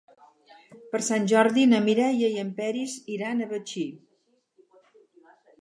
[0.93, 3.87] Per Sant Jordi na Mireia i en Peris iran a Betxí.